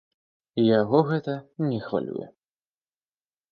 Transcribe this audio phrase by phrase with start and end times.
[0.79, 1.35] Яго гэта
[1.69, 2.27] не хвалюе.